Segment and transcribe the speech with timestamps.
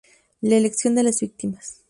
[0.41, 1.79] La elección de las víctimas.